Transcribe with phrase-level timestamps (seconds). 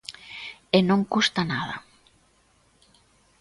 [0.77, 1.75] E non custa nada.